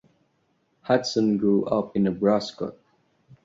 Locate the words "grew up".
1.37-1.95